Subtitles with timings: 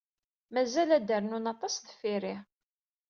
[0.53, 2.35] Mazal ad d-rnun aṭas deffir-i.